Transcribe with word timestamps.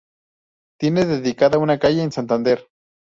Tiene 0.79 1.05
dedicada 1.05 1.59
una 1.59 1.77
calle 1.77 2.01
en 2.01 2.11
Santander. 2.11 2.67